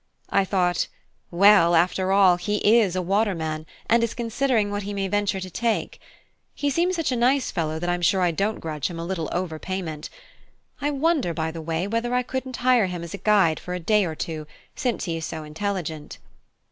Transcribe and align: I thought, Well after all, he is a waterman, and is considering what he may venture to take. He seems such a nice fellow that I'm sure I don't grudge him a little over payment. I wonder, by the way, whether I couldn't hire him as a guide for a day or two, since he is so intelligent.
I 0.31 0.45
thought, 0.45 0.87
Well 1.29 1.75
after 1.75 2.11
all, 2.11 2.37
he 2.37 2.55
is 2.79 2.95
a 2.95 3.03
waterman, 3.03 3.67
and 3.87 4.03
is 4.03 4.15
considering 4.15 4.71
what 4.71 4.81
he 4.81 4.95
may 4.95 5.07
venture 5.07 5.39
to 5.39 5.49
take. 5.51 5.99
He 6.55 6.71
seems 6.71 6.95
such 6.95 7.11
a 7.11 7.15
nice 7.15 7.51
fellow 7.51 7.77
that 7.77 7.87
I'm 7.87 8.01
sure 8.01 8.21
I 8.23 8.31
don't 8.31 8.59
grudge 8.59 8.87
him 8.89 8.97
a 8.97 9.05
little 9.05 9.29
over 9.31 9.59
payment. 9.59 10.09
I 10.81 10.89
wonder, 10.89 11.35
by 11.35 11.51
the 11.51 11.61
way, 11.61 11.85
whether 11.85 12.15
I 12.15 12.23
couldn't 12.23 12.57
hire 12.57 12.87
him 12.87 13.03
as 13.03 13.13
a 13.13 13.19
guide 13.19 13.59
for 13.59 13.75
a 13.75 13.79
day 13.79 14.03
or 14.05 14.15
two, 14.15 14.47
since 14.75 15.03
he 15.05 15.17
is 15.17 15.25
so 15.27 15.43
intelligent. 15.43 16.17